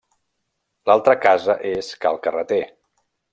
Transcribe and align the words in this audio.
L'altra 0.91 1.15
casa 1.25 1.57
és 1.73 1.91
Cal 2.07 2.19
Carreter. 2.25 2.61